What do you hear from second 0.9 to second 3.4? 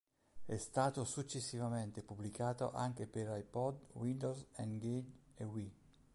successivamente pubblicato anche per